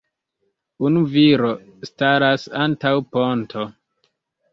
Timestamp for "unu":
0.87-1.01